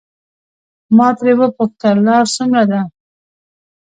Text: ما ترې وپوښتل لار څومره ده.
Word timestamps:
ما 0.95 1.07
ترې 1.17 1.33
وپوښتل 1.39 1.97
لار 2.05 2.25
څومره 2.35 2.63
ده. 2.71 2.81